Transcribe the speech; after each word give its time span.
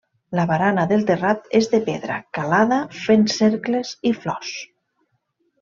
La 0.37 0.43
barana 0.51 0.85
del 0.91 1.03
terrat 1.09 1.45
és 1.59 1.69
de 1.75 1.81
pedra 1.91 2.15
calada 2.39 2.79
fent 3.05 3.29
cercles 3.37 3.93
i 4.13 4.15
flors. 4.25 4.57